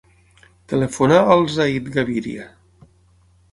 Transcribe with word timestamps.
Telefona 0.73 1.19
al 1.35 1.45
Zayd 1.57 1.93
Gaviria. 1.99 2.49